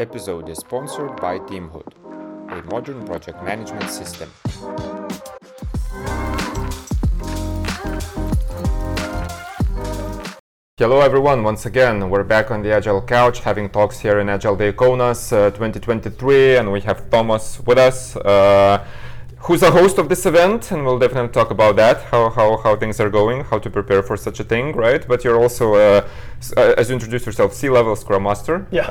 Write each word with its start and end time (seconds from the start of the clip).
episode 0.00 0.48
is 0.48 0.58
sponsored 0.58 1.16
by 1.20 1.38
Teamhood, 1.40 1.92
a 2.50 2.62
modern 2.70 3.04
project 3.04 3.42
management 3.42 3.90
system. 3.90 4.30
Hello 10.76 11.00
everyone, 11.00 11.42
once 11.42 11.66
again, 11.66 12.08
we're 12.08 12.22
back 12.22 12.52
on 12.52 12.62
the 12.62 12.72
Agile 12.72 13.02
Couch 13.02 13.40
having 13.40 13.68
talks 13.68 13.98
here 13.98 14.20
in 14.20 14.28
Agile 14.28 14.54
Day 14.54 14.72
Kaunas 14.72 15.32
uh, 15.32 15.50
2023 15.50 16.58
and 16.58 16.70
we 16.70 16.80
have 16.82 17.10
Thomas 17.10 17.58
with 17.66 17.78
us. 17.78 18.14
Uh, 18.14 18.86
who's 19.40 19.62
a 19.62 19.70
host 19.70 19.98
of 19.98 20.08
this 20.08 20.26
event, 20.26 20.70
and 20.70 20.84
we'll 20.84 20.98
definitely 20.98 21.32
talk 21.32 21.50
about 21.50 21.76
that, 21.76 22.02
how, 22.04 22.28
how, 22.30 22.56
how 22.58 22.76
things 22.76 23.00
are 23.00 23.10
going, 23.10 23.44
how 23.44 23.58
to 23.58 23.70
prepare 23.70 24.02
for 24.02 24.16
such 24.16 24.40
a 24.40 24.44
thing, 24.44 24.72
right? 24.72 25.06
But 25.06 25.24
you're 25.24 25.40
also, 25.40 25.74
uh, 25.74 26.08
uh, 26.56 26.74
as 26.76 26.88
you 26.88 26.94
introduced 26.94 27.26
yourself, 27.26 27.54
C-level 27.54 27.96
Scrum 27.96 28.24
Master. 28.24 28.66
Yeah. 28.70 28.86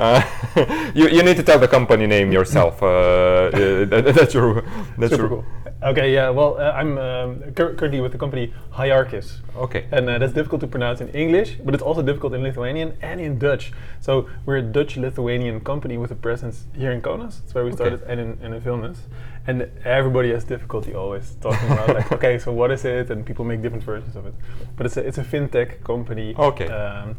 Uh, 0.55 0.91
you, 0.95 1.09
you 1.09 1.23
need 1.23 1.37
to 1.37 1.43
tell 1.43 1.59
the 1.59 1.67
company 1.67 2.07
name 2.07 2.31
yourself. 2.31 2.81
Uh, 2.81 3.49
that, 3.51 4.13
that's 4.15 4.33
your. 4.33 4.63
That's 4.97 5.11
Super 5.11 5.15
your, 5.15 5.29
cool. 5.29 5.45
Okay, 5.83 6.11
yeah. 6.11 6.29
Well, 6.31 6.57
uh, 6.57 6.71
I'm 6.71 6.97
um, 6.97 7.39
cur- 7.53 7.75
currently 7.75 8.01
with 8.01 8.11
the 8.11 8.17
company 8.17 8.51
Hierarchis, 8.73 9.37
Okay. 9.55 9.85
and 9.91 10.09
uh, 10.09 10.17
that's 10.17 10.33
difficult 10.33 10.61
to 10.61 10.67
pronounce 10.67 11.01
in 11.01 11.09
English, 11.09 11.57
but 11.63 11.75
it's 11.75 11.83
also 11.83 12.01
difficult 12.01 12.33
in 12.33 12.41
Lithuanian 12.41 12.97
and 13.03 13.21
in 13.21 13.37
Dutch. 13.37 13.71
So 13.99 14.27
we're 14.47 14.57
a 14.57 14.61
Dutch-Lithuanian 14.63 15.59
company 15.61 15.97
with 15.99 16.09
a 16.09 16.15
presence 16.15 16.65
here 16.75 16.91
in 16.91 17.01
Kaunas. 17.01 17.41
That's 17.41 17.53
where 17.53 17.63
we 17.63 17.69
Okay. 17.73 17.75
started, 17.77 18.01
and 18.07 18.19
in, 18.19 18.39
and 18.41 18.55
in 18.55 18.61
Vilnius. 18.61 18.97
And 19.45 19.69
everybody 19.85 20.31
has 20.31 20.43
difficulty 20.43 20.95
always 20.95 21.35
talking 21.41 21.69
about 21.71 21.89
like, 21.89 22.11
okay, 22.11 22.39
so 22.39 22.51
what 22.51 22.71
is 22.71 22.83
it? 22.83 23.11
And 23.11 23.23
people 23.23 23.45
make 23.45 23.61
different 23.61 23.83
versions 23.83 24.15
of 24.15 24.25
it. 24.25 24.33
But 24.75 24.87
it's 24.87 24.97
a 24.97 25.01
it's 25.07 25.19
a 25.19 25.23
fintech 25.23 25.83
company. 25.83 26.35
Okay. 26.37 26.67
Um, 26.67 27.17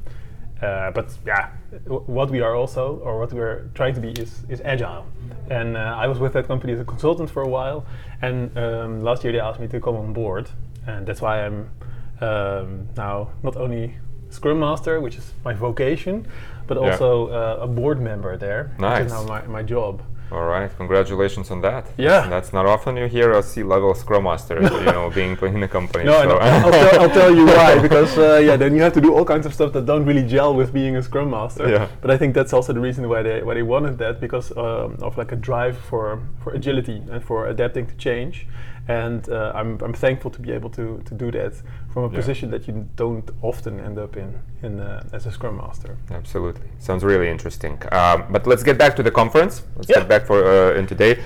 uh, 0.63 0.91
but 0.91 1.17
yeah, 1.27 1.51
what 1.87 2.31
we 2.31 2.41
are 2.41 2.55
also, 2.55 2.99
or 3.05 3.19
what 3.21 3.33
we're 3.33 3.69
trying 3.75 3.95
to 3.95 4.01
be, 4.01 4.11
is 4.23 4.45
is 4.49 4.61
agile. 4.65 5.05
And 5.51 5.77
uh, 5.77 5.81
I 6.05 6.07
was 6.09 6.19
with 6.19 6.33
that 6.33 6.47
company 6.47 6.73
as 6.73 6.81
a 6.81 6.85
consultant 6.85 7.31
for 7.31 7.43
a 7.43 7.49
while, 7.49 7.85
and 8.23 8.57
um, 8.59 9.03
last 9.03 9.25
year 9.25 9.33
they 9.33 9.41
asked 9.41 9.61
me 9.61 9.69
to 9.69 9.81
come 9.81 9.97
on 9.97 10.13
board, 10.13 10.51
and 10.87 11.07
that's 11.07 11.21
why 11.23 11.45
I'm 11.47 11.71
um, 12.21 12.89
now 12.97 13.31
not 13.43 13.57
only 13.57 13.95
Scrum 14.31 14.59
Master, 14.61 15.01
which 15.01 15.17
is 15.17 15.33
my 15.45 15.55
vocation, 15.55 16.27
but 16.67 16.77
Yeah. 16.77 16.91
also 16.91 17.29
uh, 17.29 17.65
a 17.65 17.67
board 17.67 18.01
member 18.01 18.37
there, 18.37 18.65
which 18.77 18.81
Nice. 18.81 19.07
is 19.07 19.13
now 19.13 19.23
my, 19.25 19.43
my 19.47 19.63
job. 19.63 20.03
All 20.31 20.45
right. 20.45 20.71
Congratulations 20.77 21.51
on 21.51 21.61
that. 21.63 21.87
Yeah. 21.97 22.29
That's 22.29 22.53
not 22.53 22.67
often 22.67 22.97
you 22.97 23.07
hear 23.07 23.33
a 23.33 23.43
C-level 23.43 23.95
Scrum 23.95 24.25
Master, 24.25 24.57
you 24.63 24.69
know, 24.93 25.11
being 25.15 25.37
in 25.41 25.63
a 25.63 25.69
company. 25.69 26.05
No, 26.05 26.19
so- 26.23 26.29
no 26.29 26.37
I'll, 26.39 26.71
tell, 26.71 27.01
I'll 27.03 27.11
tell 27.11 27.35
you 27.35 27.47
why. 27.47 27.79
Because 27.89 28.19
uh, 28.19 28.41
yeah, 28.45 28.57
then 28.57 28.75
you 28.77 28.83
have 28.83 28.93
to 28.95 29.01
do 29.01 29.15
all 29.15 29.25
kinds 29.25 29.47
of 29.47 29.55
stuff 29.55 29.73
that 29.73 29.87
don't 29.87 30.05
really 30.05 30.23
gel 30.27 30.55
with 30.55 30.73
being 30.73 30.97
a 30.97 31.03
Scrum 31.03 31.31
Master. 31.31 31.69
Yeah. 31.69 31.89
But 32.03 32.11
I 32.11 32.19
think 32.19 32.35
that's 32.35 32.53
also 32.53 32.73
the 32.73 32.81
reason 32.81 33.09
why 33.09 33.23
they 33.23 33.43
why 33.43 33.55
they 33.55 33.63
wanted 33.63 33.99
that 33.99 34.21
because 34.21 34.51
um, 34.57 34.97
of 35.01 35.17
like 35.17 35.33
a 35.33 35.37
drive 35.37 35.77
for 35.79 36.21
for 36.43 36.53
agility 36.53 37.03
and 37.11 37.23
for 37.25 37.47
adapting 37.49 37.87
to 37.87 37.95
change. 37.97 38.47
And 38.89 39.29
uh, 39.29 39.53
I'm 39.55 39.79
I'm 39.83 39.93
thankful 39.93 40.31
to 40.31 40.41
be 40.41 40.51
able 40.53 40.71
to 40.71 41.03
to 41.05 41.15
do 41.15 41.31
that 41.33 41.53
from 41.93 42.05
a 42.05 42.09
Yeah. 42.09 42.17
position 42.21 42.51
that 42.51 42.67
you 42.69 42.87
don't 42.97 43.31
often 43.43 43.81
end 43.81 43.99
up 43.99 44.17
in 44.17 44.35
in 44.63 44.81
uh, 44.81 45.03
as 45.13 45.27
a 45.27 45.31
Scrum 45.31 45.57
Master. 45.57 45.97
Absolutely, 46.11 46.69
sounds 46.79 47.05
really 47.05 47.29
interesting. 47.29 47.79
Um, 47.93 48.25
but 48.31 48.47
let's 48.47 48.63
get 48.63 48.79
back 48.79 48.97
to 48.97 49.03
the 49.03 49.11
conference. 49.11 49.63
Let's 49.77 49.89
Yeah. 49.91 49.99
get 50.01 50.09
back 50.09 50.18
for 50.21 50.45
uh, 50.45 50.79
in 50.79 50.87
today. 50.87 51.21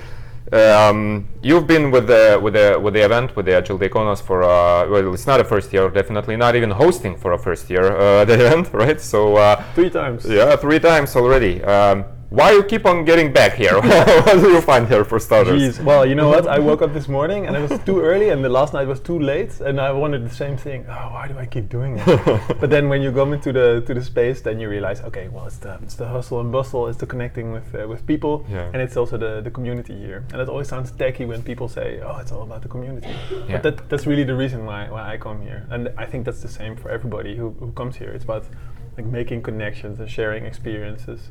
Um, 0.51 1.27
you've 1.41 1.65
been 1.65 1.89
with 1.89 2.07
the 2.07 2.39
with 2.41 2.53
the 2.53 2.77
with 2.79 2.93
the 2.93 3.03
event 3.03 3.35
with 3.35 3.45
the 3.45 3.55
Agile 3.55 3.77
Day 3.77 3.89
Kaunas 3.89 4.21
for 4.21 4.43
uh, 4.43 4.87
well, 4.89 5.13
it's 5.13 5.25
not 5.25 5.39
a 5.39 5.43
first 5.43 5.73
year, 5.73 5.89
definitely 5.89 6.35
not 6.35 6.55
even 6.55 6.69
hosting 6.69 7.15
for 7.17 7.31
a 7.31 7.37
first 7.39 7.69
year 7.69 7.95
uh, 7.97 8.25
the 8.29 8.33
event, 8.33 8.71
right? 8.73 8.99
So 9.01 9.37
uh, 9.37 9.63
Three 9.73 9.89
times. 9.89 10.25
yeah, 10.25 10.55
three 10.55 10.79
times 10.79 11.15
already. 11.15 11.63
Um, 11.63 12.05
why 12.33 12.49
do 12.49 12.57
you 12.57 12.63
keep 12.63 12.87
on 12.87 13.05
getting 13.05 13.31
back 13.31 13.53
here? 13.53 13.79
what 14.25 14.41
do 14.41 14.49
you 14.49 14.59
find 14.59 14.87
here 14.87 15.05
for 15.05 15.19
starters? 15.19 15.61
Jeez. 15.61 15.83
Well, 15.83 16.03
you 16.03 16.15
know 16.15 16.29
what? 16.29 16.47
I 16.47 16.57
woke 16.57 16.81
up 16.81 16.91
this 16.91 17.07
morning 17.07 17.45
and 17.45 17.55
it 17.55 17.61
was 17.69 17.79
too 17.83 18.01
early, 18.01 18.29
and 18.29 18.43
the 18.43 18.49
last 18.49 18.73
night 18.73 18.87
was 18.87 18.99
too 18.99 19.19
late, 19.19 19.61
and 19.61 19.79
I 19.79 19.91
wanted 19.91 20.25
the 20.27 20.33
same 20.33 20.57
thing. 20.57 20.83
Oh, 20.89 21.09
why 21.13 21.27
do 21.27 21.37
I 21.37 21.45
keep 21.45 21.69
doing 21.69 21.99
it? 21.99 22.05
but 22.59 22.71
then 22.71 22.89
when 22.89 23.03
you 23.03 23.11
go 23.11 23.31
into 23.31 23.53
the 23.53 23.83
to 23.85 23.93
the 23.93 24.03
space, 24.03 24.41
then 24.41 24.59
you 24.59 24.67
realize, 24.67 24.99
okay, 25.01 25.27
well, 25.27 25.45
it's 25.45 25.57
the 25.57 25.77
it's 25.83 25.93
the 25.93 26.07
hustle 26.07 26.39
and 26.39 26.51
bustle, 26.51 26.87
it's 26.87 26.97
the 26.97 27.05
connecting 27.05 27.51
with 27.51 27.67
uh, 27.75 27.87
with 27.87 28.01
people, 28.07 28.43
Yeah. 28.49 28.71
and 28.73 28.81
it's 28.81 28.97
also 28.97 29.15
the 29.17 29.41
the 29.41 29.51
community 29.51 29.95
here. 29.95 30.25
And 30.31 30.41
it 30.41 30.49
always 30.49 30.67
sounds 30.67 30.89
tacky 30.91 31.25
when 31.25 31.43
people 31.43 31.67
say, 31.67 32.01
oh, 32.01 32.17
it's 32.17 32.31
all 32.31 32.41
about 32.41 32.63
the 32.63 32.69
community. 32.69 33.13
Yeah. 33.31 33.61
But 33.61 33.63
that 33.63 33.89
that's 33.89 34.07
really 34.07 34.25
the 34.25 34.35
reason 34.43 34.65
why 34.65 34.89
why 34.89 35.13
I 35.13 35.17
come 35.17 35.39
here, 35.43 35.67
and 35.69 35.81
I 36.03 36.05
think 36.07 36.25
that's 36.25 36.41
the 36.41 36.53
same 36.59 36.75
for 36.77 36.89
everybody 36.89 37.35
who 37.37 37.51
who 37.59 37.71
comes 37.73 37.95
here. 37.97 38.09
It's 38.15 38.23
about 38.23 38.45
like 38.97 39.05
making 39.05 39.41
connections 39.41 39.99
and 39.99 40.09
sharing 40.09 40.45
experiences, 40.45 41.29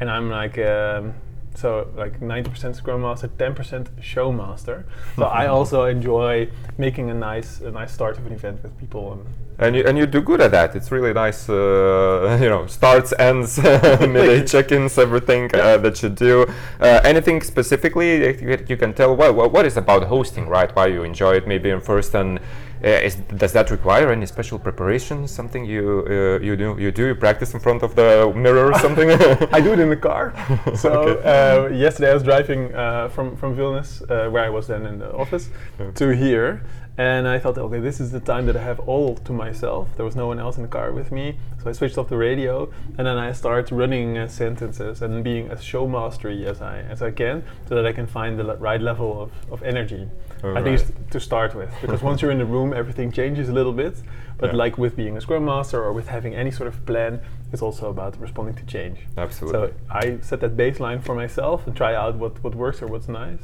and 0.00 0.10
I'm 0.10 0.30
like. 0.30 0.58
Um, 0.58 1.14
so 1.54 1.90
like 1.96 2.20
90% 2.20 2.76
Scrum 2.76 3.02
Master, 3.02 3.28
10% 3.28 4.02
Show 4.02 4.30
Master. 4.32 4.86
So 5.16 5.24
I 5.24 5.46
also 5.56 5.84
enjoy 5.84 6.48
making 6.78 7.10
a 7.10 7.14
nice 7.14 7.60
a 7.60 7.70
nice 7.70 7.92
start 7.92 8.18
of 8.18 8.26
an 8.26 8.32
event 8.32 8.62
with 8.62 8.78
people. 8.78 9.12
And 9.12 9.26
And 9.60 9.76
you, 9.76 9.84
and 9.84 9.98
you 9.98 10.06
do 10.06 10.22
good 10.22 10.40
at 10.40 10.52
that. 10.52 10.74
It's 10.74 10.90
really 10.90 11.12
nice, 11.12 11.48
uh, 11.50 12.38
you 12.42 12.48
know, 12.48 12.66
starts, 12.66 13.12
ends, 13.18 13.58
midday 14.14 14.42
check-ins, 14.42 14.96
everything 14.96 15.50
uh, 15.54 15.76
that 15.76 16.02
you 16.02 16.08
do. 16.08 16.46
Uh, 16.80 17.00
anything 17.04 17.42
specifically 17.42 18.18
that 18.20 18.70
you, 18.70 18.76
can 18.78 18.94
tell? 18.94 19.14
What, 19.14 19.52
what 19.52 19.66
is 19.66 19.76
about 19.76 20.04
hosting, 20.04 20.48
right? 20.48 20.74
Why 20.74 20.86
you 20.86 21.02
enjoy 21.02 21.32
it? 21.34 21.46
Maybe 21.46 21.68
in 21.68 21.80
first, 21.80 22.14
and 22.14 22.40
is, 22.88 23.16
does 23.36 23.52
that 23.52 23.70
require 23.70 24.10
any 24.10 24.26
special 24.26 24.58
preparation? 24.58 25.28
Something 25.28 25.64
you 25.64 26.04
uh, 26.08 26.38
you 26.44 26.56
do 26.56 26.76
you 26.78 26.90
do 26.90 27.06
you 27.08 27.14
practice 27.14 27.54
in 27.54 27.60
front 27.60 27.82
of 27.82 27.94
the 27.94 28.32
mirror 28.34 28.72
or 28.72 28.78
something? 28.78 29.10
I 29.52 29.60
do 29.60 29.72
it 29.72 29.78
in 29.80 29.90
the 29.90 29.96
car. 29.96 30.32
so 30.74 30.90
Okay. 30.90 31.20
uh, 31.28 31.68
yesterday 31.68 32.10
I 32.10 32.14
was 32.14 32.22
driving 32.22 32.74
uh, 32.74 33.08
from 33.08 33.36
from 33.36 33.54
Vilnius, 33.56 34.02
uh, 34.02 34.30
where 34.30 34.44
I 34.44 34.50
was 34.50 34.66
then 34.66 34.86
in 34.86 34.98
the 34.98 35.12
office, 35.12 35.48
Yeah. 35.78 35.90
to 35.92 36.08
here, 36.14 36.62
and 37.08 37.26
I 37.34 37.38
thought, 37.38 37.56
okay, 37.66 37.80
this 37.88 37.98
is 38.04 38.08
the 38.16 38.20
time 38.32 38.44
that 38.48 38.56
I 38.62 38.64
have 38.70 38.80
all 38.92 39.10
to 39.28 39.32
myself. 39.32 39.84
There 39.96 40.04
was 40.10 40.16
no 40.22 40.26
one 40.32 40.38
else 40.44 40.56
in 40.58 40.62
the 40.66 40.72
car 40.78 40.88
with 41.00 41.10
me, 41.18 41.26
so 41.60 41.70
I 41.70 41.72
switched 41.72 41.98
off 41.98 42.08
the 42.14 42.16
radio, 42.28 42.54
and 42.96 43.02
then 43.06 43.16
I 43.16 43.32
start 43.32 43.70
running 43.82 44.08
uh, 44.18 44.28
sentences 44.28 45.00
and 45.04 45.24
being 45.30 45.44
as 45.54 45.58
show 45.72 45.84
mastery 45.98 46.40
as 46.52 46.58
I 46.60 46.76
as 46.94 47.00
I 47.08 47.10
can, 47.22 47.36
so 47.66 47.74
that 47.76 47.86
I 47.90 47.92
can 47.98 48.06
find 48.06 48.32
the 48.40 48.44
le- 48.50 48.60
right 48.68 48.82
level 48.90 49.10
of, 49.24 49.30
of 49.54 49.58
energy. 49.72 50.04
At 50.38 50.44
Alright. 50.44 50.64
least 50.64 50.86
to 51.14 51.18
start 51.20 51.50
with, 51.60 51.70
because 51.82 52.00
once 52.02 52.18
you're 52.22 52.34
in 52.36 52.38
the 52.44 52.50
room, 52.56 52.70
everything 52.82 53.08
changes 53.20 53.46
a 53.48 53.52
little 53.60 53.76
bit. 53.84 53.94
But 54.40 54.50
Yeah. 54.50 54.64
like 54.64 54.74
with 54.84 54.94
being 55.02 55.16
a 55.18 55.20
scrum 55.20 55.44
master 55.44 55.78
or 55.86 55.92
with 55.98 56.08
having 56.16 56.32
any 56.42 56.50
sort 56.58 56.68
of 56.72 56.76
plan, 56.90 57.12
it's 57.52 57.62
also 57.68 57.84
about 57.90 58.12
responding 58.26 58.56
to 58.62 58.64
change. 58.76 58.98
Absolutely. 59.24 59.68
So 59.68 59.74
I 60.02 60.04
set 60.28 60.38
that 60.44 60.54
baseline 60.56 61.00
for 61.06 61.14
myself 61.14 61.58
and 61.66 61.72
try 61.76 61.92
out 62.02 62.14
what, 62.22 62.32
what 62.44 62.54
works 62.54 62.78
or 62.82 62.86
what's 62.92 63.08
nice, 63.24 63.42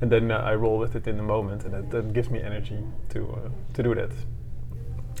and 0.00 0.10
then 0.10 0.30
uh, 0.30 0.38
I 0.38 0.54
roll 0.54 0.78
with 0.78 0.96
it 0.96 1.06
in 1.06 1.16
the 1.16 1.22
moment, 1.22 1.64
and 1.64 1.72
that, 1.74 1.90
that 1.90 2.12
gives 2.12 2.30
me 2.30 2.40
energy 2.42 2.78
to 3.10 3.20
uh, 3.20 3.48
to 3.74 3.82
do 3.82 3.94
that. 3.94 4.10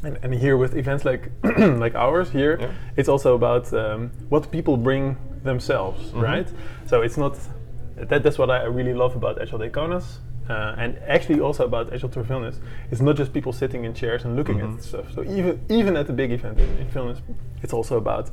And, 0.02 0.18
and 0.22 0.34
here 0.34 0.56
with 0.56 0.74
events 0.76 1.04
like 1.04 1.30
like 1.58 1.94
ours 1.94 2.30
here, 2.30 2.58
Yeah. 2.60 2.70
it's 2.96 3.08
also 3.08 3.34
about 3.34 3.72
um, 3.72 4.10
what 4.28 4.50
people 4.50 4.76
bring 4.76 5.16
themselves, 5.44 6.12
Mhm. 6.12 6.22
right? 6.22 6.48
So 6.86 7.02
it's 7.02 7.16
not 7.16 7.38
that, 7.96 8.22
that's 8.22 8.38
what 8.38 8.50
I 8.50 8.64
really 8.64 8.92
love 8.94 9.16
about 9.16 9.40
Agile 9.40 9.58
Day 9.58 9.70
Kaunas. 9.70 10.18
Uh, 10.46 10.74
and 10.76 10.98
actually 11.08 11.40
also 11.40 11.64
about 11.64 11.90
Agile 11.94 12.10
Tour 12.10 12.22
Vilnius, 12.24 12.58
it's 12.90 13.00
not 13.00 13.16
just 13.16 13.32
people 13.32 13.50
sitting 13.50 13.84
in 13.84 13.94
chairs 13.94 14.26
and 14.26 14.36
looking 14.36 14.58
Mhm. 14.58 14.74
at 14.76 14.82
stuff. 14.82 15.10
So 15.14 15.22
even 15.22 15.58
even 15.70 15.96
at 15.96 16.06
the 16.06 16.12
big 16.12 16.32
event 16.32 16.58
in, 16.60 16.68
in 16.78 16.86
Vilnius, 16.88 17.20
it's 17.62 17.72
also 17.72 17.96
about 17.96 18.30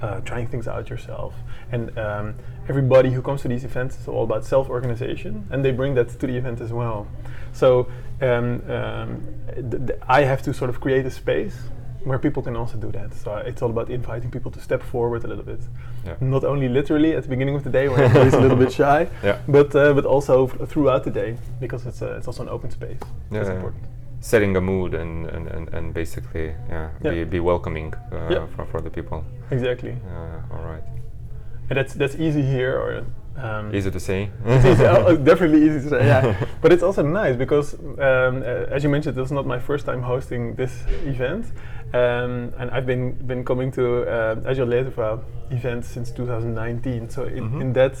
uh, 0.00 0.20
trying 0.20 0.46
things 0.48 0.66
out 0.68 0.88
yourself. 0.90 1.34
And 1.72 1.96
um, 1.98 2.34
everybody 2.68 3.10
who 3.10 3.22
comes 3.22 3.42
to 3.42 3.48
these 3.48 3.64
events 3.64 3.98
is 4.00 4.08
all 4.08 4.24
about 4.24 4.44
self-organization, 4.44 5.46
and 5.50 5.64
they 5.64 5.72
bring 5.72 5.94
that 5.94 6.08
to 6.20 6.26
the 6.26 6.36
event 6.36 6.60
as 6.60 6.72
well. 6.72 7.06
So 7.52 7.88
um, 8.20 8.62
um, 8.70 9.22
th- 9.54 9.86
th- 9.86 10.00
I 10.08 10.22
have 10.22 10.42
to 10.42 10.52
sort 10.54 10.70
of 10.70 10.80
create 10.80 11.06
a 11.06 11.10
space 11.10 11.56
where 12.04 12.18
people 12.20 12.40
can 12.42 12.54
also 12.54 12.76
do 12.76 12.92
that. 12.92 13.12
So 13.14 13.34
it's 13.38 13.62
all 13.62 13.70
about 13.70 13.90
inviting 13.90 14.30
people 14.30 14.50
to 14.52 14.60
step 14.60 14.80
forward 14.82 15.24
a 15.24 15.26
little 15.26 15.42
bit. 15.44 15.60
Yeah. 16.04 16.14
Not 16.20 16.44
only 16.44 16.68
literally 16.68 17.14
at 17.16 17.24
the 17.24 17.28
beginning 17.28 17.56
of 17.56 17.64
the 17.64 17.70
day 17.70 17.88
when 17.88 17.98
everybody's 18.00 18.34
a 18.34 18.40
little 18.40 18.56
bit 18.56 18.72
shy, 18.72 19.08
Yeah. 19.24 19.38
but 19.48 19.74
uh, 19.74 19.92
but 19.92 20.04
also 20.06 20.46
f- 20.46 20.68
throughout 20.68 21.02
the 21.02 21.10
day 21.10 21.36
because 21.60 21.84
it's 21.84 22.02
uh, 22.02 22.14
it's 22.16 22.28
also 22.28 22.42
an 22.44 22.48
open 22.48 22.70
space. 22.70 23.00
That's 23.30 23.48
Yeah. 23.48 23.54
important. 23.56 23.82
Setting 24.30 24.56
a 24.56 24.60
mood 24.60 24.94
and, 24.94 25.26
and, 25.34 25.46
and, 25.54 25.64
and 25.76 25.94
basically, 25.94 26.46
yeah, 26.68 26.90
Yeah. 27.04 27.10
Be, 27.12 27.24
be 27.24 27.40
welcoming 27.40 27.94
uh, 28.12 28.16
Yeah. 28.34 28.46
for, 28.56 28.64
for 28.66 28.80
the 28.80 28.90
people. 28.90 29.18
Exactly, 29.50 29.92
Uh, 29.92 30.54
all 30.54 30.64
right. 30.72 30.82
and 31.70 31.76
that's 31.78 31.94
that's 31.94 32.16
easy 32.26 32.42
here. 32.42 32.74
Or 32.84 32.90
um, 33.46 33.74
Easy 33.74 33.90
to 33.90 34.00
say. 34.00 34.20
it's 34.46 34.64
easy, 34.72 34.84
oh, 34.94 35.04
oh, 35.08 35.16
definitely 35.30 35.62
easy 35.66 35.80
to 35.84 35.88
say, 35.94 36.06
yeah. 36.06 36.22
but 36.62 36.72
it's 36.72 36.82
also 36.82 37.02
nice 37.02 37.36
because, 37.36 37.74
um, 38.08 38.42
uh, 38.42 38.74
as 38.76 38.82
you 38.84 38.90
mentioned, 38.90 39.14
this 39.16 39.26
is 39.26 39.32
not 39.38 39.46
my 39.46 39.58
first 39.68 39.84
time 39.86 40.02
hosting 40.02 40.56
this 40.56 40.72
event, 41.04 41.44
um, 41.94 42.32
and 42.58 42.66
I've 42.74 42.86
been 42.92 43.12
been 43.30 43.44
coming 43.44 43.70
to 43.72 43.84
uh, 44.16 44.50
Agile 44.50 44.68
Lietuva 44.74 45.20
events 45.50 45.86
since 45.94 46.10
2019. 46.12 47.10
So 47.10 47.20
in, 47.24 47.44
Mhm. 47.50 47.60
in 47.62 47.72
that, 47.74 47.94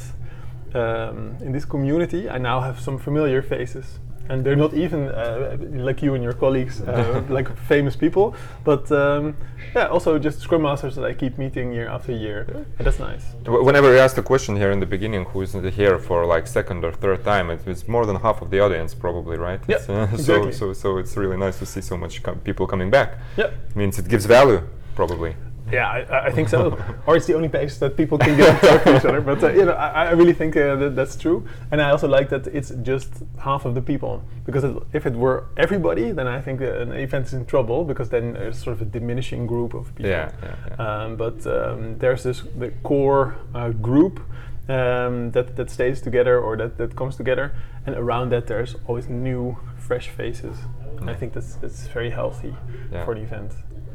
um, 0.74 1.36
in 1.46 1.52
this 1.52 1.64
community, 1.66 2.28
I 2.28 2.38
now 2.38 2.60
have 2.60 2.78
some 2.80 2.98
familiar 2.98 3.42
faces, 3.42 4.00
and 4.28 4.44
they're 4.44 4.56
not 4.56 4.74
even 4.74 5.08
uh, 5.08 5.56
like 5.72 6.02
you 6.02 6.14
and 6.14 6.22
your 6.22 6.32
colleagues, 6.32 6.80
uh, 6.80 7.22
like 7.28 7.56
famous 7.56 7.96
people, 7.96 8.34
but 8.64 8.90
um, 8.92 9.36
yeah, 9.74 9.86
also 9.86 10.18
just 10.18 10.40
Scrum 10.40 10.62
Masters 10.62 10.96
that 10.96 11.04
I 11.04 11.12
keep 11.12 11.38
meeting 11.38 11.72
year 11.72 11.88
after 11.88 12.12
year. 12.12 12.46
And 12.78 12.86
that's 12.86 12.98
nice. 12.98 13.24
Whenever 13.46 13.90
we 13.90 13.98
ask 13.98 14.16
the 14.16 14.22
question 14.22 14.56
here 14.56 14.70
in 14.70 14.80
the 14.80 14.86
beginning, 14.86 15.24
who 15.24 15.42
is 15.42 15.52
here 15.52 15.98
for 15.98 16.26
like 16.26 16.46
second 16.46 16.84
or 16.84 16.92
third 16.92 17.24
time, 17.24 17.50
it, 17.50 17.60
it's 17.66 17.86
more 17.88 18.06
than 18.06 18.16
half 18.16 18.42
of 18.42 18.50
the 18.50 18.60
audience, 18.60 18.94
probably, 18.94 19.36
right? 19.36 19.60
Yeah, 19.68 19.76
uh, 19.88 20.08
exactly. 20.12 20.52
So, 20.52 20.72
so, 20.72 20.72
so 20.72 20.98
it's 20.98 21.16
really 21.16 21.36
nice 21.36 21.58
to 21.58 21.66
see 21.66 21.80
so 21.80 21.96
much 21.96 22.22
com- 22.22 22.40
people 22.40 22.66
coming 22.66 22.90
back. 22.90 23.18
Yeah. 23.36 23.50
Means 23.74 23.98
it 23.98 24.08
gives 24.08 24.26
value, 24.26 24.62
probably. 24.94 25.34
Yeah, 25.72 25.88
I- 25.88 26.26
I, 26.26 26.30
think 26.30 26.48
so. 26.48 26.78
or 27.06 27.16
it's 27.16 27.26
the 27.26 27.34
only 27.34 27.48
place 27.48 27.78
that 27.78 27.96
people 27.96 28.18
can 28.18 28.36
get 28.36 28.60
to 28.60 28.66
talk 28.68 28.84
to 28.84 28.96
each 28.96 29.04
other. 29.04 29.20
But 29.20 29.42
uh, 29.42 29.52
you 29.52 29.64
know, 29.64 29.72
I, 29.72 30.06
I 30.06 30.10
really 30.12 30.32
think 30.32 30.56
uh, 30.56 30.76
that 30.76 30.94
that's 30.96 31.16
true, 31.16 31.44
and 31.70 31.80
I 31.82 31.90
also 31.90 32.06
like 32.08 32.28
that 32.28 32.46
it's 32.46 32.70
just 32.82 33.10
half 33.38 33.64
of 33.64 33.74
the 33.74 33.82
people. 33.82 34.22
Because 34.44 34.62
it, 34.64 34.76
if 34.92 35.06
it 35.06 35.14
were 35.14 35.44
everybody, 35.56 36.12
then 36.12 36.28
I 36.28 36.40
think 36.40 36.60
uh, 36.60 36.66
an 36.82 36.92
event 36.92 37.26
is 37.26 37.34
in 37.34 37.46
trouble 37.46 37.84
because 37.84 38.10
then 38.10 38.34
there's 38.34 38.58
sort 38.62 38.74
of 38.76 38.82
a 38.82 38.84
diminishing 38.84 39.46
group 39.46 39.74
of 39.74 39.92
people. 39.96 40.10
Yeah, 40.10 40.30
yeah, 40.42 40.54
yeah. 40.68 41.02
Um, 41.04 41.16
but 41.16 41.44
um, 41.46 41.98
there's 41.98 42.22
this 42.22 42.42
the 42.56 42.70
core 42.84 43.34
uh, 43.54 43.70
group 43.70 44.20
um, 44.68 45.30
that 45.32 45.56
that 45.56 45.70
stays 45.70 46.00
together 46.00 46.38
or 46.38 46.56
that 46.56 46.78
that 46.78 46.94
comes 46.96 47.16
together, 47.16 47.54
and 47.86 47.96
around 47.96 48.30
that 48.30 48.46
there's 48.46 48.76
always 48.86 49.08
new, 49.08 49.56
fresh 49.78 50.08
faces. 50.10 50.56
And 51.00 51.10
I 51.10 51.14
Mm. 51.14 51.18
think 51.18 51.32
that's 51.34 51.54
that's 51.56 51.86
very 51.88 52.10
healthy 52.10 52.54
Yeah. 52.92 53.04
for 53.04 53.14
the 53.14 53.22
event. 53.22 53.52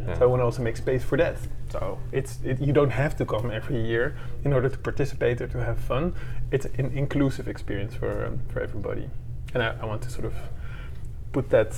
Yeah. 0.08 0.18
So 0.18 0.24
I 0.24 0.26
want 0.28 0.40
to 0.42 0.46
also 0.46 0.62
make 0.64 0.78
space 0.78 1.04
for 1.04 1.18
that. 1.18 1.38
So 1.70 2.00
it's 2.12 2.40
it, 2.44 2.60
you 2.60 2.74
don't 2.74 2.90
have 2.92 3.16
to 3.18 3.26
come 3.26 3.52
every 3.52 3.80
year 3.86 4.16
in 4.44 4.54
order 4.54 4.70
to 4.70 4.78
participate 4.78 5.42
or 5.42 5.48
to 5.48 5.64
have 5.64 5.80
fun. 5.80 6.14
It's 6.52 6.66
an 6.66 6.92
inclusive 6.96 7.48
experience 7.48 7.94
for 7.96 8.26
um, 8.26 8.40
for 8.52 8.62
everybody, 8.62 9.10
and 9.54 9.64
I, 9.64 9.76
I 9.82 9.86
want 9.86 10.02
to 10.04 10.10
sort 10.10 10.26
of 10.26 10.34
put 11.32 11.50
that 11.50 11.76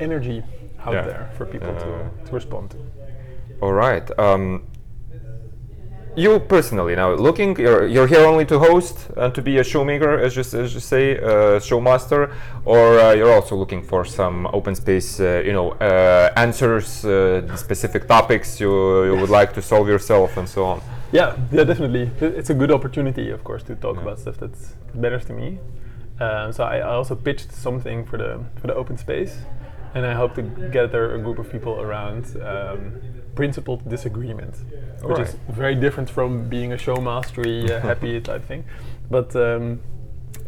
energy 0.00 0.42
out 0.84 0.94
Yeah. 0.94 1.02
there 1.06 1.30
for 1.36 1.46
people 1.46 1.72
to, 1.74 2.10
to 2.26 2.32
respond 2.32 2.70
to. 2.70 2.76
All 3.62 3.72
right. 3.72 4.06
Um, 4.18 4.64
you 6.16 6.38
personally 6.40 6.94
now 6.94 7.12
looking, 7.14 7.56
you're, 7.58 7.86
you're 7.86 8.06
here 8.06 8.24
only 8.26 8.44
to 8.46 8.58
host 8.58 9.08
and 9.16 9.34
to 9.34 9.42
be 9.42 9.58
a 9.58 9.64
showmaker, 9.64 10.18
as 10.20 10.36
you, 10.36 10.60
as 10.60 10.74
you 10.74 10.80
say, 10.80 11.18
uh, 11.18 11.58
showmaster, 11.60 12.32
or 12.64 12.98
uh, 12.98 13.12
you're 13.12 13.32
also 13.32 13.56
looking 13.56 13.82
for 13.82 14.04
some 14.04 14.46
open 14.52 14.74
space, 14.74 15.20
uh, 15.20 15.42
you 15.44 15.52
know, 15.52 15.72
uh, 15.72 16.32
answers, 16.36 17.04
uh, 17.04 17.56
specific 17.56 18.06
topics 18.06 18.60
you, 18.60 19.04
you 19.04 19.16
would 19.16 19.30
like 19.30 19.52
to 19.54 19.62
solve 19.62 19.88
yourself, 19.88 20.36
and 20.36 20.48
so 20.48 20.64
on. 20.64 20.80
Yeah, 21.12 21.36
yeah, 21.52 21.64
definitely. 21.64 22.10
It's 22.20 22.50
a 22.50 22.54
good 22.54 22.70
opportunity, 22.70 23.30
of 23.30 23.44
course, 23.44 23.62
to 23.64 23.74
talk 23.76 23.96
Yeah. 23.96 24.02
about 24.02 24.18
stuff 24.18 24.36
that's, 24.38 24.74
that 24.86 24.96
matters 24.96 25.24
to 25.26 25.32
me. 25.32 25.58
Um, 26.20 26.52
so 26.52 26.64
I, 26.64 26.78
I 26.78 26.94
also 26.94 27.16
pitched 27.16 27.52
something 27.52 28.04
for 28.06 28.16
the 28.18 28.40
for 28.60 28.68
the 28.68 28.74
open 28.74 28.96
space, 28.96 29.36
and 29.94 30.06
I 30.06 30.14
hope 30.14 30.34
to 30.36 30.42
gather 30.42 31.14
a 31.14 31.18
group 31.18 31.38
of 31.40 31.50
people 31.50 31.80
around 31.80 32.24
um, 32.40 33.00
principled 33.34 33.88
disagreement, 33.88 34.54
which 35.02 35.18
is 35.24 35.36
very 35.48 35.74
different 35.74 36.08
from 36.10 36.48
being 36.48 36.72
a 36.72 36.78
show 36.78 36.96
mastery, 36.96 37.72
uh, 37.72 37.80
happy 37.90 38.20
type 38.20 38.44
thing. 38.44 38.64
But 39.10 39.34
um, 39.36 39.80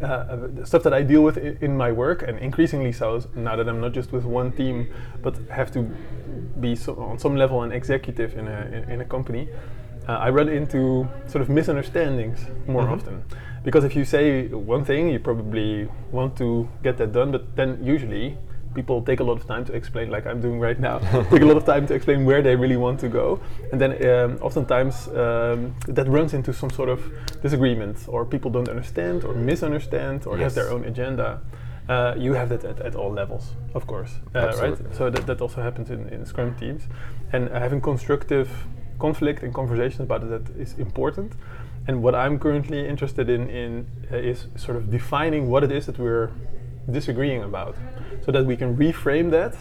uh, 0.01 0.37
stuff 0.65 0.83
that 0.83 0.93
I 0.93 1.01
deal 1.03 1.23
with 1.23 1.37
i- 1.37 1.57
in 1.65 1.75
my 1.77 1.91
work, 1.91 2.23
and 2.27 2.37
increasingly 2.39 2.91
so 2.91 3.21
now 3.35 3.55
that 3.55 3.67
I'm 3.67 3.81
not 3.81 3.93
just 3.93 4.11
with 4.11 4.25
one 4.25 4.51
team, 4.51 4.87
but 5.21 5.37
have 5.49 5.71
to 5.71 5.79
be 6.59 6.75
so 6.75 6.95
on 6.95 7.17
some 7.19 7.35
level 7.35 7.61
an 7.63 7.71
executive 7.71 8.37
in 8.37 8.47
a 8.47 8.59
in, 8.75 8.91
in 8.93 9.01
a 9.01 9.05
company. 9.05 9.47
Uh, 10.07 10.13
I 10.13 10.29
run 10.29 10.47
into 10.49 11.07
sort 11.27 11.41
of 11.41 11.49
misunderstandings 11.49 12.39
more 12.67 12.83
Mhm. 12.83 12.93
often 12.93 13.23
because 13.63 13.83
if 13.85 13.95
you 13.95 14.05
say 14.05 14.47
one 14.47 14.85
thing, 14.85 15.09
you 15.09 15.19
probably 15.19 15.87
want 16.11 16.37
to 16.37 16.67
get 16.83 16.97
that 16.97 17.11
done, 17.11 17.31
but 17.31 17.41
then 17.55 17.77
usually 17.83 18.37
people 18.77 19.01
take 19.01 19.19
a 19.19 19.23
lot 19.23 19.37
of 19.41 19.45
time 19.47 19.65
to 19.65 19.73
explain, 19.73 20.07
like 20.15 20.25
I'm 20.29 20.39
doing 20.39 20.59
right 20.67 20.79
now, 20.79 20.99
take 21.31 21.41
a 21.41 21.49
lot 21.51 21.57
of 21.57 21.65
time 21.65 21.87
to 21.87 21.93
explain 21.95 22.19
where 22.29 22.41
they 22.47 22.55
really 22.55 22.77
want 22.77 22.99
to 23.05 23.09
go, 23.09 23.39
and 23.71 23.81
then 23.81 23.91
um, 24.11 24.37
oftentimes 24.47 25.07
um, 25.07 25.59
that 25.97 26.07
runs 26.07 26.31
into 26.37 26.53
some 26.53 26.69
sort 26.69 26.89
of 26.95 26.99
disagreement, 27.41 27.97
or 28.07 28.23
people 28.23 28.51
don't 28.51 28.69
understand, 28.69 29.23
or 29.23 29.33
misunderstand, 29.33 30.27
or 30.27 30.37
have 30.37 30.53
their 30.53 30.69
own 30.69 30.83
agenda. 30.85 31.41
Uh, 31.89 32.13
you 32.25 32.33
have 32.33 32.49
that 32.49 32.63
at, 32.65 32.79
at 32.81 32.95
all 32.95 33.11
levels, 33.21 33.45
of 33.73 33.87
course, 33.87 34.11
uh, 34.35 34.53
right? 34.61 34.77
So 34.97 35.09
that, 35.09 35.25
that 35.25 35.41
also 35.41 35.61
happens 35.61 35.89
in, 35.89 36.09
in 36.09 36.25
Scrum 36.25 36.53
teams, 36.55 36.83
and 37.33 37.49
uh, 37.49 37.59
having 37.59 37.81
constructive 37.81 38.49
conflict 38.99 39.43
and 39.43 39.53
conversations 39.53 40.01
about 40.01 40.21
it 40.23 40.29
that 40.35 40.45
is 40.59 40.73
important. 40.77 41.31
And 41.87 42.03
what 42.03 42.13
I'm 42.13 42.37
currently 42.37 42.85
interested 42.85 43.29
in, 43.29 43.49
in 43.49 43.87
uh, 44.11 44.17
is 44.31 44.47
sort 44.55 44.75
of 44.77 44.91
defining 44.91 45.49
what 45.49 45.63
it 45.63 45.71
is 45.71 45.85
that 45.85 45.97
we're 45.97 46.29
disagreeing 46.91 47.43
about, 47.43 47.75
so 48.25 48.31
that 48.31 48.45
we 48.45 48.55
can 48.55 48.75
reframe 48.77 49.29
that 49.31 49.55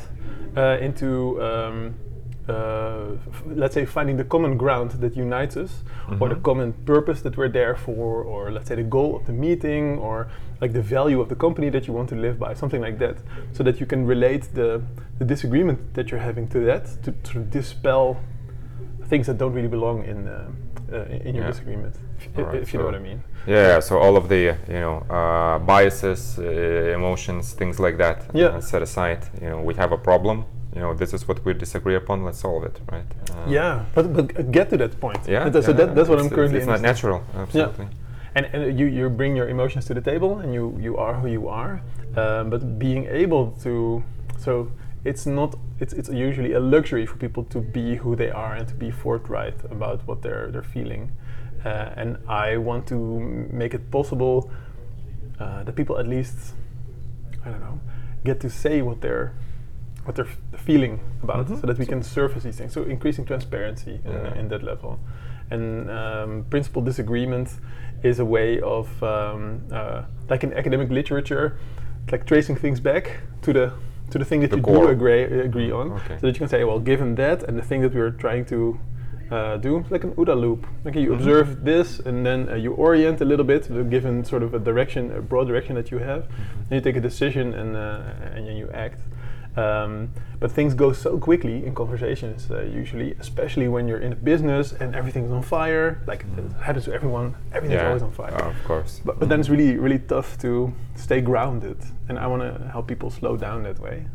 uh, 0.56 0.78
into, 0.80 1.42
um, 1.42 1.94
uh, 2.48 3.12
f- 3.28 3.42
let's 3.46 3.74
say, 3.74 3.84
finding 3.84 4.16
the 4.16 4.24
common 4.24 4.56
ground 4.56 4.92
that 4.92 5.16
unites 5.16 5.56
us, 5.56 5.82
or 6.20 6.28
the 6.28 6.36
Mhm. 6.36 6.42
common 6.42 6.72
purpose 6.84 7.20
that 7.22 7.36
we're 7.36 7.48
there 7.48 7.74
for, 7.74 8.22
or 8.22 8.50
let's 8.52 8.68
say 8.68 8.76
the 8.76 8.82
goal 8.84 9.16
of 9.16 9.26
the 9.26 9.32
meeting, 9.32 9.98
or 9.98 10.28
like 10.60 10.72
the 10.72 10.80
value 10.80 11.20
of 11.20 11.28
the 11.28 11.34
company 11.34 11.68
that 11.70 11.86
you 11.86 11.92
want 11.92 12.08
to 12.08 12.14
live 12.14 12.38
by, 12.38 12.54
something 12.54 12.80
like 12.80 12.98
that, 12.98 13.16
so 13.52 13.62
that 13.64 13.80
you 13.80 13.86
can 13.86 14.06
relate 14.06 14.44
the, 14.54 14.80
the 15.18 15.24
disagreement 15.24 15.78
that 15.94 16.10
you're 16.10 16.20
having 16.20 16.46
to 16.48 16.60
that 16.60 16.84
to 17.02 17.12
of 17.12 17.40
dispel 17.50 18.16
things 19.08 19.26
that 19.26 19.38
don't 19.38 19.52
really 19.52 19.68
belong 19.68 20.04
in 20.04 20.28
uh, 20.28 20.34
uh, 20.92 21.26
in 21.26 21.34
your 21.34 21.44
Yeah. 21.44 21.50
disagreement, 21.52 21.94
if, 22.18 22.38
Alright, 22.38 22.62
if 22.62 22.72
you 22.72 22.78
know 22.78 22.86
what 22.86 22.94
I 22.94 22.98
mean. 23.10 23.20
Yeah, 23.46 23.80
so 23.80 23.98
all 23.98 24.16
of 24.16 24.28
the 24.28 24.56
you 24.68 24.80
know 24.84 24.96
uh, 25.10 25.58
biases, 25.58 26.38
uh, 26.38 26.94
emotions, 26.98 27.52
things 27.54 27.78
like 27.80 27.96
that 27.98 28.18
Yeah. 28.34 28.60
set 28.60 28.82
aside. 28.82 29.18
You 29.42 29.48
know, 29.50 29.60
we 29.68 29.74
have 29.74 29.92
a 29.92 29.98
problem. 29.98 30.44
You 30.74 30.82
know, 30.82 30.94
this 30.94 31.12
is 31.14 31.26
what 31.28 31.38
we 31.44 31.54
disagree 31.54 31.96
upon. 31.96 32.24
Let's 32.24 32.38
solve 32.40 32.64
it, 32.64 32.80
right? 32.92 33.10
Uh, 33.30 33.50
Yeah, 33.50 33.84
but 33.94 34.12
but 34.16 34.50
get 34.52 34.68
to 34.70 34.76
that 34.76 35.00
point. 35.00 35.20
Yeah. 35.28 35.50
So 35.50 35.60
yeah, 35.60 35.72
that, 35.78 35.94
that's 35.94 36.08
what 36.08 36.18
I'm 36.20 36.30
currently. 36.30 36.58
It's, 36.58 36.66
it's 36.68 36.74
not 36.74 36.80
natural. 36.80 37.20
Absolutely. 37.34 37.84
yeah. 37.84 37.90
and, 38.36 38.46
and 38.52 38.78
you, 38.78 38.86
you 38.86 39.08
bring 39.08 39.34
your 39.36 39.48
emotions 39.48 39.84
to 39.86 39.94
the 39.94 40.00
table 40.00 40.40
and 40.42 40.52
you, 40.52 40.76
you 40.78 40.96
are 40.98 41.14
who 41.14 41.28
you 41.28 41.48
are 41.48 41.80
um, 42.16 42.50
but 42.50 42.78
being 42.78 43.06
able 43.06 43.52
to 43.62 44.02
so 44.38 44.70
it's 45.06 45.26
not 45.26 45.54
it's, 45.80 45.92
it's 45.92 46.08
usually 46.08 46.52
a 46.54 46.60
luxury 46.60 47.06
for 47.06 47.16
people 47.16 47.44
to 47.44 47.60
be 47.60 47.96
who 47.96 48.16
they 48.16 48.30
are 48.30 48.54
and 48.54 48.66
to 48.68 48.74
be 48.74 48.90
forthright 48.90 49.54
about 49.70 50.06
what 50.08 50.22
they're 50.22 50.50
they're 50.52 50.62
feeling 50.76 51.10
uh, 51.64 51.90
and 52.00 52.16
I 52.28 52.56
want 52.56 52.86
to 52.88 52.96
make 53.62 53.74
it 53.74 53.90
possible 53.90 54.50
uh, 55.40 55.62
that 55.64 55.74
people 55.76 55.98
at 55.98 56.06
least 56.06 56.54
I 57.44 57.50
don't 57.50 57.60
know 57.60 57.80
get 58.24 58.40
to 58.40 58.50
say 58.50 58.82
what 58.82 59.00
they're 59.00 59.32
what 60.04 60.14
they're 60.16 60.32
feeling 60.66 61.00
about 61.22 61.46
Mhm. 61.46 61.60
so 61.60 61.66
that 61.66 61.78
we 61.78 61.86
can 61.86 62.02
surface 62.02 62.42
these 62.44 62.56
things 62.58 62.72
so 62.72 62.82
increasing 62.82 63.24
transparency 63.26 64.00
in, 64.04 64.12
Yeah. 64.12 64.38
in 64.40 64.48
that 64.48 64.62
level 64.62 64.98
and 65.50 65.90
um, 65.90 66.44
principal 66.50 66.82
disagreement 66.82 67.48
is 68.02 68.18
a 68.20 68.24
way 68.24 68.60
of 68.60 68.86
um, 69.02 69.60
uh, 69.72 70.02
like 70.30 70.44
in 70.46 70.52
academic 70.52 70.90
literature 70.90 71.56
like 72.12 72.24
tracing 72.26 72.56
things 72.56 72.80
back 72.80 73.20
to 73.42 73.52
the 73.52 73.72
to 74.10 74.18
the 74.18 74.24
thing 74.24 74.40
that 74.40 74.50
The 74.50 74.56
you 74.56 74.62
core. 74.62 74.86
do 74.86 74.88
agree 74.92 75.22
agree 75.50 75.70
on 75.70 75.92
Okay. 75.92 76.16
so 76.18 76.26
that 76.26 76.34
you 76.36 76.38
can 76.44 76.48
say 76.48 76.62
well 76.64 76.78
given 76.80 77.14
that 77.16 77.42
and 77.46 77.56
the 77.58 77.62
thing 77.62 77.80
that 77.82 77.92
we're 77.94 78.10
trying 78.24 78.44
to 78.46 78.78
uh, 79.30 79.56
do 79.56 79.84
like 79.90 80.04
an 80.04 80.12
OODA 80.12 80.34
loop 80.40 80.64
like 80.84 80.94
you 80.94 81.10
Mhm. 81.10 81.14
observe 81.16 81.64
this 81.64 81.98
and 82.08 82.24
then 82.24 82.48
uh, 82.48 82.54
you 82.54 82.72
orient 82.74 83.20
a 83.20 83.24
little 83.24 83.44
bit 83.44 83.62
given 83.90 84.24
sort 84.24 84.42
of 84.44 84.54
a 84.54 84.58
direction 84.60 85.10
a 85.10 85.20
broad 85.20 85.46
direction 85.48 85.74
that 85.74 85.90
you 85.90 85.98
have 85.98 86.22
Mm-hmm. 86.22 86.62
then 86.68 86.74
you 86.78 86.84
take 86.88 86.96
a 86.96 87.00
decision 87.10 87.52
and 87.60 87.70
uh, 87.76 88.34
and 88.36 88.46
then 88.46 88.56
you 88.56 88.68
act 88.86 89.00
um, 89.56 90.10
but 90.38 90.52
things 90.52 90.74
go 90.74 90.92
so 90.92 91.18
quickly 91.18 91.64
in 91.66 91.74
conversations 91.74 92.50
uh, 92.50 92.60
usually, 92.62 93.12
especially 93.20 93.68
when 93.68 93.88
you're 93.88 94.00
in 94.00 94.12
a 94.12 94.16
business 94.16 94.72
and 94.72 94.94
everything's 94.94 95.30
on 95.32 95.42
fire. 95.42 96.02
Like 96.06 96.24
it 96.36 96.52
happens 96.62 96.84
to 96.84 96.92
everyone. 96.92 97.34
Everything's 97.52 97.80
Yeah. 97.80 97.88
always 97.88 98.02
on 98.02 98.12
fire. 98.12 98.34
of 98.34 98.64
course. 98.64 99.00
But, 99.04 99.18
but 99.18 99.28
then 99.28 99.40
it's 99.40 99.48
really 99.48 99.78
really 99.78 99.98
tough 99.98 100.36
to 100.38 100.72
stay 100.94 101.20
grounded, 101.22 101.78
and 102.08 102.18
I 102.18 102.26
want 102.26 102.42
to 102.42 102.68
help 102.68 102.86
people 102.86 103.10
slow 103.10 103.36
down 103.36 103.62
that 103.62 103.78
way. 103.80 104.06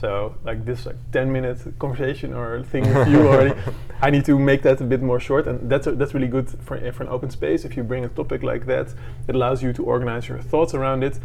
So 0.00 0.34
like 0.44 0.64
this 0.64 0.86
like 0.86 0.96
10 1.12 1.30
minute 1.32 1.58
conversation 1.78 2.34
or 2.34 2.62
thing 2.64 2.82
with 2.92 3.08
you 3.08 3.28
already, 3.28 3.54
I 4.02 4.10
need 4.10 4.24
to 4.24 4.36
make 4.38 4.62
that 4.62 4.80
a 4.80 4.84
bit 4.84 5.00
more 5.02 5.20
short, 5.20 5.46
and 5.46 5.70
that's 5.70 5.86
a, 5.86 5.92
that's 5.92 6.14
really 6.14 6.26
good 6.36 6.48
for 6.66 6.76
for 6.92 7.02
an 7.04 7.08
open 7.08 7.30
space. 7.30 7.64
If 7.64 7.76
you 7.76 7.84
bring 7.84 8.04
a 8.04 8.08
topic 8.08 8.42
like 8.42 8.66
that, 8.66 8.88
it 9.28 9.34
allows 9.36 9.62
you 9.62 9.72
to 9.72 9.84
organize 9.84 10.28
your 10.28 10.40
thoughts 10.42 10.74
around 10.74 11.04
it, 11.04 11.20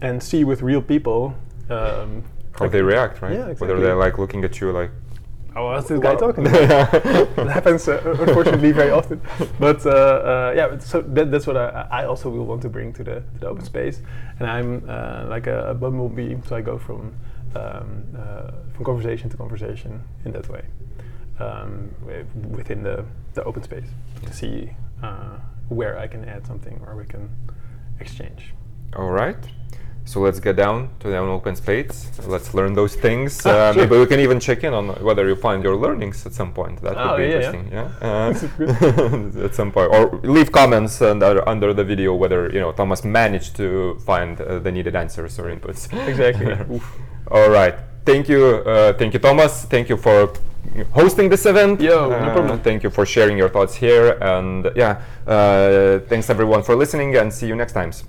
and 0.00 0.22
see 0.22 0.44
with 0.44 0.62
real 0.62 0.80
people. 0.82 1.34
Um, 1.68 2.22
How 2.58 2.64
like- 2.64 2.72
they 2.72 2.82
react, 2.82 3.22
right? 3.22 3.32
Yeah, 3.32 3.46
exactly. 3.46 3.68
Whether 3.68 3.80
they're 3.80 3.96
like 3.96 4.18
looking 4.18 4.44
at 4.44 4.60
you 4.60 4.72
like. 4.72 4.90
Oh, 5.58 5.72
that's 5.74 5.88
this 5.88 5.98
guy 6.00 6.12
Wow. 6.12 6.18
talking. 6.18 6.44
that 6.44 7.48
happens 7.50 7.88
uh, 7.88 8.02
unfortunately 8.20 8.72
very 8.72 8.90
often. 8.90 9.22
But 9.58 9.86
uh, 9.86 9.90
uh, 9.90 10.52
yeah, 10.54 10.78
so 10.78 11.00
that, 11.00 11.30
that's 11.30 11.46
what 11.46 11.56
I, 11.56 11.88
I 11.90 12.04
also 12.04 12.28
will 12.28 12.44
want 12.44 12.60
to 12.62 12.68
bring 12.68 12.92
to 12.92 13.02
the, 13.02 13.14
to 13.14 13.40
the 13.40 13.48
open 13.48 13.64
space. 13.64 14.02
And 14.38 14.50
I'm 14.50 14.84
uh, 14.86 15.24
like 15.28 15.46
a, 15.46 15.70
a 15.70 15.74
bumblebee, 15.74 16.36
so 16.46 16.56
I 16.56 16.60
go 16.60 16.76
from 16.76 17.14
um, 17.54 18.04
uh, 18.18 18.50
from 18.74 18.84
conversation 18.84 19.30
to 19.30 19.36
conversation 19.38 20.02
in 20.26 20.32
that 20.32 20.46
way 20.50 20.62
um, 21.40 21.94
within 22.50 22.82
the, 22.82 23.04
the 23.34 23.42
open 23.44 23.62
space 23.62 23.88
to 24.24 24.32
see 24.32 24.70
uh, 25.02 25.38
where 25.68 25.98
I 25.98 26.06
can 26.06 26.24
add 26.28 26.46
something 26.46 26.80
or 26.86 26.96
we 26.96 27.04
can 27.06 27.28
exchange. 28.00 28.52
All 28.94 29.10
right. 29.10 29.36
So 30.08 30.20
let's 30.20 30.38
get 30.40 30.54
down 30.56 30.88
to 31.00 31.08
the 31.08 31.18
open 31.18 31.56
space. 31.56 32.08
Let's 32.28 32.54
learn 32.54 32.74
those 32.74 32.94
things. 32.94 33.44
Uh, 33.44 33.50
Ah, 33.50 33.72
sure. 33.72 33.82
Maybe 33.82 33.98
we 33.98 34.06
can 34.06 34.20
even 34.20 34.38
check 34.38 34.62
in 34.64 34.72
on 34.72 34.84
whether 35.08 35.26
you 35.26 35.34
find 35.36 35.64
your 35.64 35.76
learnings 35.76 36.24
at 36.26 36.32
some 36.32 36.52
point. 36.52 36.80
That 36.82 36.94
Oh, 36.96 37.10
would 37.10 37.16
be 37.18 37.24
yeah, 37.24 37.28
yeah. 37.28 37.52
interesting. 37.52 37.66
Yeah. 37.72 39.38
Uh, 39.40 39.44
at 39.46 39.54
some 39.54 39.70
point, 39.72 39.88
or 39.92 40.20
leave 40.22 40.50
comments 40.52 41.02
under, 41.02 41.42
under 41.48 41.74
the 41.74 41.82
video 41.84 42.14
whether 42.14 42.40
you 42.54 42.60
know 42.60 42.70
Thomas 42.72 43.04
managed 43.04 43.56
to 43.56 43.98
find 44.06 44.40
uh, 44.40 44.60
the 44.60 44.70
needed 44.70 44.94
answers 44.94 45.38
or 45.40 45.44
inputs. 45.54 45.80
Exactly. 46.08 46.52
All 47.34 47.50
right. 47.50 47.74
Thank 48.04 48.28
you, 48.28 48.42
uh, 48.64 48.92
thank 48.92 49.12
you, 49.14 49.18
Thomas. 49.18 49.64
Thank 49.64 49.88
you 49.88 49.96
for 49.96 50.32
hosting 50.92 51.28
this 51.28 51.44
event. 51.46 51.80
Yo, 51.80 52.08
no 52.08 52.14
Uh, 52.14 52.32
problem. 52.32 52.60
Thank 52.60 52.84
you 52.84 52.90
for 52.90 53.04
sharing 53.04 53.36
your 53.36 53.48
thoughts 53.48 53.74
here, 53.74 54.06
and 54.20 54.70
yeah, 54.76 55.00
uh, 55.26 55.98
thanks 56.08 56.30
everyone 56.30 56.62
for 56.62 56.76
listening, 56.76 57.16
and 57.16 57.32
see 57.32 57.48
you 57.48 57.56
next 57.56 57.72
times. 57.72 58.04